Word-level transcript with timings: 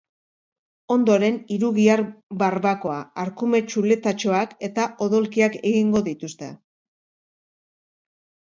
Ondoren, 0.93 1.35
hirugihar 1.55 2.01
barbakoa, 2.43 2.97
arkume 3.25 3.61
txuletatxoak 3.73 4.57
eta 4.69 4.87
odolkiak 5.07 5.59
egingo 5.73 6.03
dituzte. 6.09 6.53